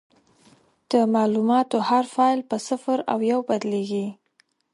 د 0.91 0.93
معلوماتو 1.13 1.77
هر 1.89 2.05
فایل 2.13 2.39
په 2.49 2.57
صفر 2.67 2.97
او 3.11 3.17
یو 3.31 3.39
بدلېږي. 3.49 4.07